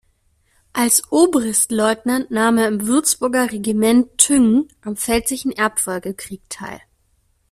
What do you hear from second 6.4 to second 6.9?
teil.